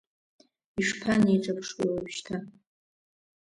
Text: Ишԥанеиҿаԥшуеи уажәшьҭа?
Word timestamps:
Ишԥанеиҿаԥшуеи 0.79 1.91
уажәшьҭа? 1.93 2.35